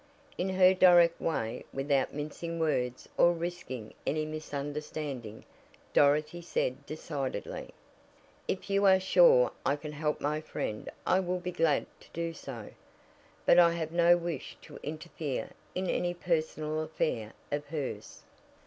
[0.35, 5.45] In her direct way, without mincing words or risking any misunderstanding,
[5.93, 7.71] Dorothy said decidedly:
[8.47, 12.33] "If you are sure I can help my friend I will be glad to do
[12.33, 12.71] so,
[13.45, 18.23] but I have no wish to interfere in any personal affair of hers."